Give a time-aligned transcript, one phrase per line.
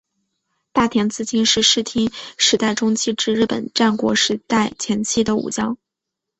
[0.73, 5.77] 太田资清是室町时代中期至日本战国时代前期的武将。